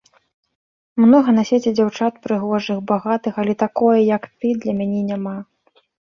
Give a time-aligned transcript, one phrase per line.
[1.01, 5.35] Многа на свеце дзяўчат прыгожых, багатых, але такое, як ты, для мяне няма.